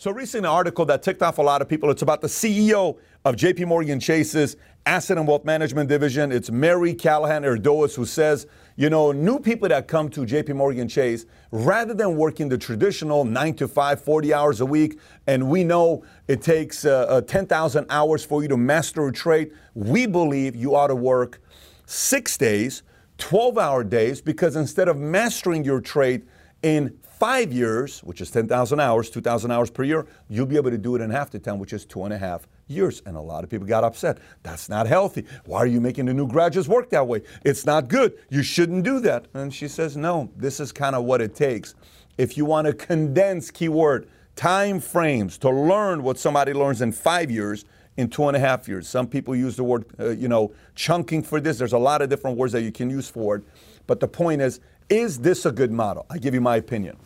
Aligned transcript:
So, 0.00 0.12
recent 0.12 0.46
article 0.46 0.84
that 0.84 1.02
ticked 1.02 1.22
off 1.22 1.38
a 1.38 1.42
lot 1.42 1.60
of 1.60 1.68
people. 1.68 1.90
It's 1.90 2.02
about 2.02 2.20
the 2.20 2.28
CEO 2.28 2.98
of 3.24 3.34
JP 3.34 3.66
Morgan 3.66 3.98
Chase's 3.98 4.56
Asset 4.86 5.18
and 5.18 5.26
Wealth 5.26 5.44
Management 5.44 5.88
Division. 5.88 6.30
It's 6.30 6.52
Mary 6.52 6.94
Callahan 6.94 7.42
Erdoes 7.42 7.96
who 7.96 8.04
says, 8.04 8.46
you 8.76 8.90
know, 8.90 9.10
new 9.10 9.40
people 9.40 9.68
that 9.70 9.88
come 9.88 10.08
to 10.10 10.20
JP 10.20 10.54
Morgan 10.54 10.86
Chase, 10.86 11.26
rather 11.50 11.94
than 11.94 12.16
working 12.16 12.48
the 12.48 12.56
traditional 12.56 13.24
9 13.24 13.54
to 13.54 13.66
5, 13.66 14.00
40 14.00 14.32
hours 14.32 14.60
a 14.60 14.66
week, 14.66 15.00
and 15.26 15.50
we 15.50 15.64
know 15.64 16.04
it 16.28 16.42
takes 16.42 16.84
uh, 16.84 17.06
uh, 17.08 17.20
10,000 17.22 17.84
hours 17.90 18.24
for 18.24 18.40
you 18.40 18.46
to 18.46 18.56
master 18.56 19.08
a 19.08 19.12
trade, 19.12 19.50
we 19.74 20.06
believe 20.06 20.54
you 20.54 20.76
ought 20.76 20.86
to 20.86 20.94
work 20.94 21.40
six 21.86 22.36
days, 22.36 22.84
12 23.16 23.58
hour 23.58 23.82
days, 23.82 24.20
because 24.20 24.54
instead 24.54 24.86
of 24.86 24.96
mastering 24.96 25.64
your 25.64 25.80
trade 25.80 26.24
in 26.62 26.98
five 27.02 27.52
years, 27.52 28.00
which 28.00 28.20
is 28.20 28.30
10,000 28.30 28.80
hours, 28.80 29.10
2,000 29.10 29.50
hours 29.50 29.70
per 29.70 29.82
year, 29.82 30.06
you'll 30.28 30.46
be 30.46 30.56
able 30.56 30.70
to 30.70 30.78
do 30.78 30.94
it 30.94 31.00
in 31.02 31.10
half 31.10 31.30
the 31.30 31.38
time, 31.38 31.58
which 31.58 31.72
is 31.72 31.84
two 31.84 32.04
and 32.04 32.12
a 32.12 32.18
half 32.18 32.46
years. 32.68 33.02
And 33.06 33.16
a 33.16 33.20
lot 33.20 33.42
of 33.42 33.50
people 33.50 33.66
got 33.66 33.84
upset. 33.84 34.18
That's 34.42 34.68
not 34.68 34.86
healthy. 34.86 35.24
Why 35.44 35.58
are 35.58 35.66
you 35.66 35.80
making 35.80 36.06
the 36.06 36.14
new 36.14 36.28
graduates 36.28 36.68
work 36.68 36.90
that 36.90 37.06
way? 37.06 37.22
It's 37.44 37.66
not 37.66 37.88
good. 37.88 38.18
You 38.30 38.42
shouldn't 38.42 38.84
do 38.84 39.00
that. 39.00 39.26
And 39.34 39.52
she 39.52 39.68
says, 39.68 39.96
no, 39.96 40.30
this 40.36 40.60
is 40.60 40.70
kind 40.70 40.94
of 40.94 41.04
what 41.04 41.20
it 41.20 41.34
takes. 41.34 41.74
If 42.18 42.36
you 42.36 42.44
want 42.44 42.66
to 42.66 42.72
condense, 42.72 43.50
keyword, 43.50 44.08
time 44.36 44.78
frames 44.78 45.38
to 45.38 45.50
learn 45.50 46.02
what 46.02 46.18
somebody 46.18 46.52
learns 46.52 46.82
in 46.82 46.92
five 46.92 47.30
years, 47.30 47.64
in 47.98 48.08
two 48.08 48.28
and 48.28 48.36
a 48.36 48.40
half 48.40 48.68
years. 48.68 48.88
Some 48.88 49.08
people 49.08 49.34
use 49.34 49.56
the 49.56 49.64
word, 49.64 49.84
uh, 49.98 50.10
you 50.10 50.28
know, 50.28 50.52
chunking 50.76 51.20
for 51.20 51.40
this. 51.40 51.58
There's 51.58 51.72
a 51.72 51.78
lot 51.78 52.00
of 52.00 52.08
different 52.08 52.36
words 52.36 52.52
that 52.52 52.62
you 52.62 52.70
can 52.70 52.88
use 52.88 53.08
for 53.08 53.36
it. 53.36 53.42
But 53.88 53.98
the 53.98 54.06
point 54.06 54.40
is, 54.40 54.60
is 54.88 55.18
this 55.18 55.46
a 55.46 55.52
good 55.52 55.70
model? 55.70 56.06
I 56.10 56.18
give 56.18 56.34
you 56.34 56.40
my 56.40 56.56
opinion. 56.56 56.96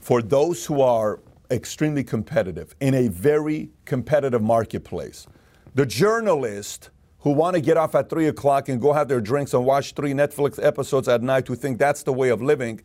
For 0.00 0.22
those 0.22 0.66
who 0.66 0.80
are 0.80 1.20
extremely 1.50 2.04
competitive 2.04 2.74
in 2.80 2.94
a 2.94 3.08
very 3.08 3.70
competitive 3.84 4.42
marketplace, 4.42 5.26
the 5.74 5.86
journalists 5.86 6.90
who 7.20 7.30
want 7.30 7.54
to 7.54 7.60
get 7.60 7.76
off 7.76 7.94
at 7.94 8.08
three 8.08 8.28
o'clock 8.28 8.68
and 8.68 8.80
go 8.80 8.92
have 8.92 9.08
their 9.08 9.20
drinks 9.20 9.54
and 9.54 9.64
watch 9.64 9.92
three 9.92 10.12
Netflix 10.12 10.62
episodes 10.64 11.06
at 11.08 11.22
night 11.22 11.46
who 11.48 11.54
think 11.54 11.78
that's 11.78 12.02
the 12.02 12.12
way 12.12 12.30
of 12.30 12.40
living 12.40 12.80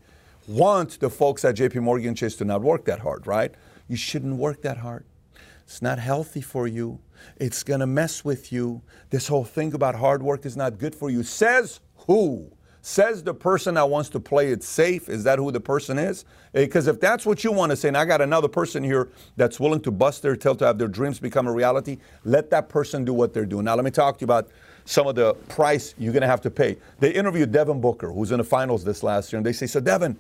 want 0.48 1.00
the 1.00 1.09
folks 1.09 1.44
at 1.44 1.56
JP 1.56 1.81
Morgan 1.81 2.16
Chase 2.16 2.36
to 2.38 2.46
not 2.46 2.62
work 2.62 2.86
that 2.86 3.00
hard, 3.00 3.26
right? 3.28 3.54
You 3.88 3.96
shouldn't 3.96 4.36
work 4.36 4.62
that 4.62 4.78
hard. 4.78 5.06
It's 5.64 5.81
not 5.81 5.98
healthy 5.98 6.42
for 6.42 6.68
you. 6.68 7.00
It's 7.38 7.64
going 7.64 7.80
to 7.80 7.88
mess 7.88 8.24
with 8.24 8.52
you. 8.52 8.81
This 9.09 9.28
whole 9.28 9.44
thing 9.44 9.74
about 9.74 9.96
hard 9.96 10.22
work 10.22 10.46
is 10.46 10.56
not 10.56 10.78
good 10.78 10.94
for 10.94 11.09
you. 11.09 11.24
Says 11.24 11.80
who? 12.06 12.52
Says 12.88 13.23
the 13.23 13.33
person 13.33 13.73
that 13.73 13.89
wants 13.89 14.09
to 14.09 14.19
play 14.19 14.52
it 14.52 14.61
safe. 14.61 15.09
Is 15.09 15.23
that 15.23 15.39
who 15.39 15.52
the 15.52 15.59
person 15.59 15.97
is? 15.97 16.23
Eh, 16.53 16.66
because 16.66 16.86
if 16.86 17.00
that's 17.00 17.25
what 17.25 17.44
you 17.44 17.52
want 17.52 17.72
to 17.72 17.75
say, 17.75 17.88
and 17.88 17.97
I 17.97 18.05
got 18.05 18.22
another 18.22 18.47
person 18.47 18.83
here 18.83 19.09
that's 19.38 19.59
willing 19.59 19.81
to 19.81 19.91
bust 19.91 20.22
their 20.22 20.36
tail 20.36 20.53
to 20.58 20.67
have 20.67 20.78
their 20.78 20.88
dreams 20.88 21.19
become 21.19 21.47
a 21.47 21.52
reality, 21.52 21.97
let 22.25 22.52
that 22.52 22.69
person 22.69 23.03
do 23.03 23.11
what 23.11 23.33
they're 23.33 23.47
doing. 23.47 23.66
Now, 23.66 23.73
let 23.73 23.86
me 23.86 23.89
talk 23.89 24.19
to 24.19 24.22
you 24.22 24.25
about 24.25 24.50
some 24.86 25.08
of 25.08 25.16
the 25.16 25.33
price 25.50 25.95
you're 25.97 26.13
going 26.13 26.22
to 26.22 26.28
have 26.28 26.41
to 26.41 26.52
pay. 26.52 26.78
They 27.00 27.11
interviewed 27.11 27.52
Devin 27.52 27.81
Booker, 27.81 28.11
who's 28.11 28.31
in 28.31 28.38
the 28.38 28.44
finals 28.44 28.83
this 28.83 29.02
last 29.02 29.33
year, 29.33 29.38
and 29.38 29.45
they 29.47 29.53
say, 29.53 29.66
So, 29.66 29.80
Devin, 29.80 30.16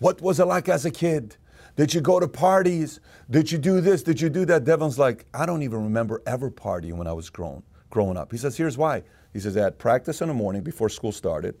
what 0.00 0.20
was 0.20 0.40
it 0.40 0.46
like 0.46 0.68
as 0.68 0.84
a 0.86 0.90
kid? 0.90 1.36
Did 1.76 1.94
you 1.94 2.00
go 2.00 2.18
to 2.18 2.26
parties? 2.26 2.98
Did 3.30 3.52
you 3.52 3.58
do 3.58 3.80
this? 3.80 4.02
Did 4.02 4.20
you 4.20 4.28
do 4.28 4.44
that? 4.46 4.64
Devin's 4.64 4.98
like, 4.98 5.24
I 5.32 5.46
don't 5.46 5.62
even 5.62 5.84
remember 5.84 6.20
ever 6.26 6.50
partying 6.50 6.94
when 6.94 7.06
I 7.06 7.12
was 7.12 7.30
grown, 7.30 7.62
growing 7.90 8.16
up. 8.16 8.32
He 8.32 8.38
says, 8.38 8.56
Here's 8.56 8.76
why. 8.76 9.04
He 9.32 9.38
says, 9.38 9.56
I 9.56 9.62
had 9.62 9.78
practice 9.78 10.20
in 10.20 10.26
the 10.26 10.34
morning 10.34 10.64
before 10.64 10.88
school 10.88 11.12
started. 11.12 11.54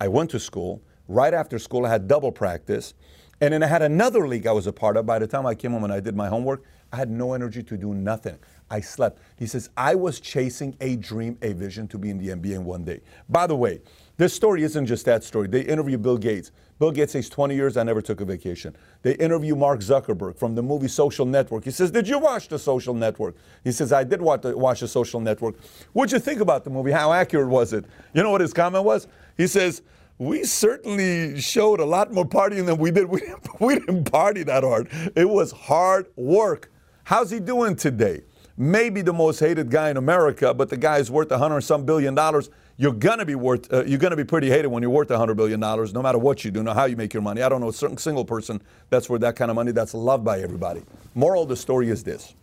I 0.00 0.08
went 0.08 0.30
to 0.30 0.40
school. 0.40 0.82
Right 1.08 1.34
after 1.34 1.58
school, 1.58 1.86
I 1.86 1.90
had 1.90 2.08
double 2.08 2.32
practice. 2.32 2.94
And 3.42 3.52
then 3.52 3.64
I 3.64 3.66
had 3.66 3.82
another 3.82 4.28
league 4.28 4.46
I 4.46 4.52
was 4.52 4.68
a 4.68 4.72
part 4.72 4.96
of. 4.96 5.04
By 5.04 5.18
the 5.18 5.26
time 5.26 5.46
I 5.46 5.56
came 5.56 5.72
home 5.72 5.82
and 5.82 5.92
I 5.92 5.98
did 5.98 6.14
my 6.14 6.28
homework, 6.28 6.62
I 6.92 6.96
had 6.96 7.10
no 7.10 7.32
energy 7.32 7.60
to 7.64 7.76
do 7.76 7.92
nothing. 7.92 8.38
I 8.70 8.80
slept. 8.80 9.18
He 9.36 9.46
says, 9.46 9.68
I 9.76 9.96
was 9.96 10.20
chasing 10.20 10.76
a 10.80 10.94
dream, 10.94 11.36
a 11.42 11.52
vision 11.52 11.88
to 11.88 11.98
be 11.98 12.10
in 12.10 12.18
the 12.18 12.28
NBA 12.28 12.54
in 12.54 12.64
one 12.64 12.84
day. 12.84 13.00
By 13.28 13.48
the 13.48 13.56
way, 13.56 13.80
this 14.16 14.32
story 14.32 14.62
isn't 14.62 14.86
just 14.86 15.04
that 15.06 15.24
story. 15.24 15.48
They 15.48 15.62
interview 15.62 15.98
Bill 15.98 16.18
Gates. 16.18 16.52
Bill 16.78 16.92
Gates 16.92 17.14
says, 17.14 17.28
20 17.28 17.56
years, 17.56 17.76
I 17.76 17.82
never 17.82 18.00
took 18.00 18.20
a 18.20 18.24
vacation. 18.24 18.76
They 19.02 19.14
interview 19.14 19.56
Mark 19.56 19.80
Zuckerberg 19.80 20.36
from 20.36 20.54
the 20.54 20.62
movie 20.62 20.86
Social 20.86 21.26
Network. 21.26 21.64
He 21.64 21.72
says, 21.72 21.90
Did 21.90 22.06
you 22.06 22.20
watch 22.20 22.46
The 22.46 22.60
Social 22.60 22.94
Network? 22.94 23.34
He 23.64 23.72
says, 23.72 23.92
I 23.92 24.04
did 24.04 24.22
watch 24.22 24.42
the, 24.42 24.56
watch 24.56 24.80
the 24.80 24.88
Social 24.88 25.18
Network. 25.18 25.56
What'd 25.94 26.12
you 26.12 26.20
think 26.20 26.40
about 26.40 26.62
the 26.62 26.70
movie? 26.70 26.92
How 26.92 27.12
accurate 27.12 27.48
was 27.48 27.72
it? 27.72 27.86
You 28.14 28.22
know 28.22 28.30
what 28.30 28.40
his 28.40 28.52
comment 28.52 28.84
was? 28.84 29.08
He 29.36 29.48
says, 29.48 29.82
we 30.22 30.44
certainly 30.44 31.40
showed 31.40 31.80
a 31.80 31.84
lot 31.84 32.12
more 32.12 32.24
partying 32.24 32.66
than 32.66 32.78
we 32.78 32.90
did. 32.90 33.08
We 33.12 33.20
didn't, 33.20 33.60
we 33.60 33.74
didn't 33.74 34.04
party 34.04 34.44
that 34.44 34.62
hard. 34.62 34.88
It 35.16 35.28
was 35.28 35.52
hard 35.52 36.06
work. 36.16 36.70
How's 37.04 37.30
he 37.30 37.40
doing 37.40 37.74
today? 37.76 38.22
Maybe 38.56 39.02
the 39.02 39.12
most 39.12 39.40
hated 39.40 39.70
guy 39.70 39.90
in 39.90 39.96
America, 39.96 40.54
but 40.54 40.68
the 40.68 40.76
guy 40.76 40.98
is 40.98 41.10
worth 41.10 41.32
a 41.32 41.38
hundred 41.38 41.62
some 41.62 41.84
billion 41.84 42.14
dollars 42.14 42.50
you're 42.78 42.92
gonna 42.92 43.24
be 43.24 43.34
worth 43.34 43.72
uh, 43.72 43.84
you're 43.84 43.98
gonna 43.98 44.16
be 44.16 44.24
pretty 44.24 44.48
hated 44.48 44.68
when 44.68 44.82
you're 44.82 44.90
worth 44.90 45.10
a 45.10 45.14
100 45.14 45.34
billion 45.36 45.60
dollars 45.60 45.92
no 45.92 46.02
matter 46.02 46.18
what 46.18 46.44
you 46.44 46.50
do 46.50 46.62
know 46.62 46.72
how 46.72 46.86
you 46.86 46.96
make 46.96 47.12
your 47.12 47.22
money 47.22 47.42
i 47.42 47.48
don't 47.48 47.60
know 47.60 47.68
a 47.68 47.72
certain 47.72 47.98
single 47.98 48.24
person 48.24 48.60
that's 48.88 49.10
worth 49.10 49.20
that 49.20 49.36
kind 49.36 49.50
of 49.50 49.54
money 49.54 49.72
that's 49.72 49.92
loved 49.92 50.24
by 50.24 50.40
everybody 50.40 50.82
moral 51.14 51.42
of 51.42 51.50
the 51.50 51.56
story 51.56 51.90
is 51.90 52.02
this 52.02 52.34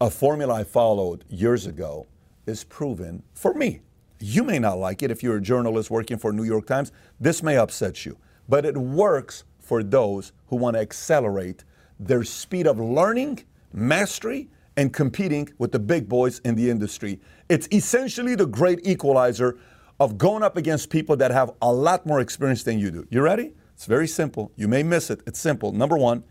a 0.00 0.08
formula 0.08 0.54
i 0.54 0.62
followed 0.64 1.24
years 1.28 1.66
ago 1.66 2.06
is 2.46 2.62
proven 2.62 3.22
for 3.34 3.52
me 3.54 3.80
you 4.22 4.44
may 4.44 4.58
not 4.58 4.78
like 4.78 5.02
it 5.02 5.10
if 5.10 5.22
you're 5.22 5.36
a 5.36 5.42
journalist 5.42 5.90
working 5.90 6.16
for 6.16 6.32
new 6.32 6.44
york 6.44 6.66
times 6.66 6.92
this 7.20 7.42
may 7.42 7.56
upset 7.56 8.06
you 8.06 8.16
but 8.48 8.64
it 8.64 8.76
works 8.76 9.44
for 9.60 9.82
those 9.82 10.32
who 10.48 10.56
want 10.56 10.74
to 10.74 10.80
accelerate 10.80 11.64
their 11.98 12.24
speed 12.24 12.66
of 12.66 12.78
learning 12.78 13.44
mastery 13.72 14.48
and 14.76 14.92
competing 14.92 15.48
with 15.58 15.72
the 15.72 15.78
big 15.78 16.08
boys 16.08 16.40
in 16.40 16.54
the 16.54 16.70
industry. 16.70 17.20
It's 17.48 17.68
essentially 17.72 18.34
the 18.34 18.46
great 18.46 18.80
equalizer 18.86 19.58
of 20.00 20.18
going 20.18 20.42
up 20.42 20.56
against 20.56 20.90
people 20.90 21.16
that 21.16 21.30
have 21.30 21.52
a 21.60 21.72
lot 21.72 22.06
more 22.06 22.20
experience 22.20 22.62
than 22.62 22.78
you 22.78 22.90
do. 22.90 23.06
You 23.10 23.22
ready? 23.22 23.52
It's 23.74 23.86
very 23.86 24.08
simple. 24.08 24.50
You 24.56 24.68
may 24.68 24.82
miss 24.82 25.10
it. 25.10 25.20
It's 25.26 25.38
simple. 25.38 25.72
Number 25.72 25.96
one, 25.96 26.24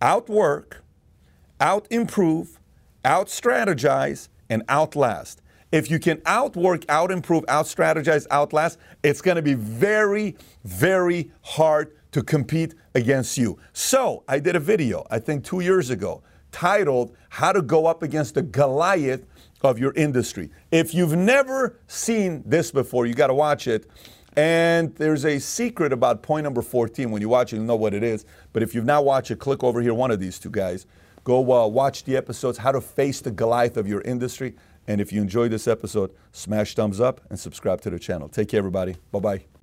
outwork, 0.00 0.82
out 1.60 1.86
improve, 1.90 2.58
out 3.04 3.28
strategize, 3.28 4.28
and 4.48 4.62
outlast. 4.68 5.40
If 5.72 5.90
you 5.90 5.98
can 5.98 6.20
outwork, 6.26 6.84
out 6.90 7.10
improve, 7.10 7.44
out 7.48 7.64
strategize, 7.64 8.26
outlast, 8.30 8.78
it's 9.02 9.22
going 9.22 9.36
to 9.36 9.42
be 9.42 9.54
very, 9.54 10.36
very 10.64 11.32
hard 11.40 11.96
to 12.12 12.22
compete 12.22 12.74
against 12.94 13.38
you. 13.38 13.58
So 13.72 14.22
I 14.28 14.38
did 14.38 14.54
a 14.54 14.60
video, 14.60 15.06
I 15.10 15.18
think 15.18 15.44
two 15.44 15.60
years 15.60 15.88
ago, 15.88 16.22
titled 16.52 17.16
How 17.30 17.52
to 17.52 17.62
Go 17.62 17.86
Up 17.86 18.02
Against 18.02 18.34
the 18.34 18.42
Goliath 18.42 19.24
of 19.62 19.78
Your 19.78 19.94
Industry. 19.94 20.50
If 20.70 20.92
you've 20.92 21.16
never 21.16 21.78
seen 21.86 22.42
this 22.44 22.70
before, 22.70 23.06
you 23.06 23.14
got 23.14 23.28
to 23.28 23.34
watch 23.34 23.66
it. 23.66 23.90
And 24.36 24.94
there's 24.96 25.24
a 25.24 25.38
secret 25.38 25.92
about 25.92 26.22
point 26.22 26.44
number 26.44 26.60
14. 26.60 27.10
When 27.10 27.22
you 27.22 27.30
watch 27.30 27.52
it, 27.52 27.56
you'll 27.56 27.64
know 27.64 27.76
what 27.76 27.94
it 27.94 28.02
is. 28.02 28.26
But 28.52 28.62
if 28.62 28.74
you've 28.74 28.84
not 28.84 29.06
watched 29.06 29.30
it, 29.30 29.38
click 29.38 29.64
over 29.64 29.80
here, 29.80 29.94
one 29.94 30.10
of 30.10 30.20
these 30.20 30.38
two 30.38 30.50
guys. 30.50 30.86
Go 31.24 31.52
uh, 31.52 31.66
watch 31.66 32.04
the 32.04 32.16
episodes, 32.16 32.58
How 32.58 32.72
to 32.72 32.80
Face 32.80 33.20
the 33.20 33.30
Goliath 33.30 33.76
of 33.76 33.86
Your 33.86 34.00
Industry. 34.02 34.54
And 34.86 35.00
if 35.00 35.12
you 35.12 35.20
enjoyed 35.22 35.50
this 35.52 35.68
episode, 35.68 36.12
smash 36.32 36.74
thumbs 36.74 37.00
up 37.00 37.20
and 37.30 37.38
subscribe 37.38 37.80
to 37.82 37.90
the 37.90 37.98
channel. 37.98 38.28
Take 38.28 38.48
care, 38.48 38.58
everybody. 38.58 38.96
Bye 39.10 39.20
bye. 39.20 39.61